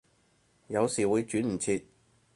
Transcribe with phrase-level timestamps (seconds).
[0.65, 1.83] 有時會轉唔切